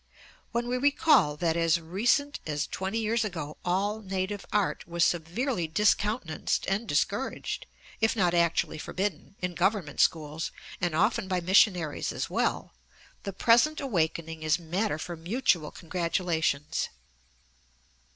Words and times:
When 0.51 0.67
we 0.67 0.79
recall 0.79 1.35
that 1.37 1.55
as 1.55 1.79
recent 1.79 2.39
as 2.47 2.65
twenty 2.65 2.97
years 2.97 3.23
ago 3.23 3.57
all 3.63 4.01
native 4.01 4.47
art 4.51 4.87
was 4.87 5.05
severely 5.05 5.67
discountenanced 5.67 6.65
and 6.65 6.87
discouraged, 6.87 7.67
if 7.99 8.15
not 8.15 8.33
actually 8.33 8.79
forbidden, 8.79 9.35
in 9.43 9.53
Government 9.53 9.99
schools, 9.99 10.51
and 10.81 10.95
often 10.95 11.27
by 11.27 11.39
missionaries 11.39 12.11
as 12.11 12.31
well, 12.31 12.73
the 13.21 13.31
present 13.31 13.79
awakening 13.79 14.41
is 14.41 14.57
matter 14.57 14.97
for 14.97 15.15
mutual 15.15 15.69
congratulations. 15.69 16.89